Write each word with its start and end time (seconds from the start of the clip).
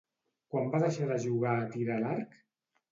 Quan 0.53 0.71
va 0.71 0.81
deixar 0.85 1.11
de 1.13 1.19
jugar 1.27 1.55
a 1.61 1.69
tir 1.77 1.87
a 1.99 2.01
l'arc? 2.07 2.37